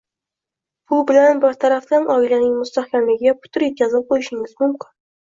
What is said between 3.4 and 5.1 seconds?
putur yetkazib qo‘yishingiz mumkin